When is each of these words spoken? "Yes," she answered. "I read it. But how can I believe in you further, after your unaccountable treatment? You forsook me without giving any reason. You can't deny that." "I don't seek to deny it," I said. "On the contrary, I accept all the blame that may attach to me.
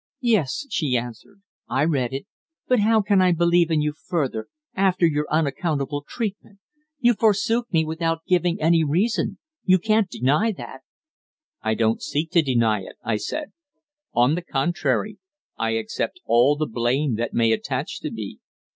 "Yes," 0.23 0.65
she 0.71 0.97
answered. 0.97 1.43
"I 1.69 1.83
read 1.85 2.11
it. 2.11 2.25
But 2.67 2.79
how 2.79 3.03
can 3.03 3.21
I 3.21 3.31
believe 3.31 3.69
in 3.69 3.83
you 3.83 3.93
further, 3.93 4.47
after 4.73 5.05
your 5.05 5.27
unaccountable 5.29 6.03
treatment? 6.07 6.57
You 6.97 7.13
forsook 7.13 7.71
me 7.71 7.85
without 7.85 8.25
giving 8.27 8.59
any 8.59 8.83
reason. 8.83 9.37
You 9.63 9.77
can't 9.77 10.09
deny 10.09 10.53
that." 10.53 10.81
"I 11.61 11.75
don't 11.75 12.01
seek 12.01 12.31
to 12.31 12.41
deny 12.41 12.79
it," 12.81 12.95
I 13.03 13.17
said. 13.17 13.51
"On 14.11 14.33
the 14.33 14.41
contrary, 14.41 15.19
I 15.55 15.73
accept 15.75 16.19
all 16.25 16.55
the 16.55 16.65
blame 16.65 17.13
that 17.17 17.35
may 17.35 17.51
attach 17.51 17.99
to 17.99 18.09
me. 18.09 18.39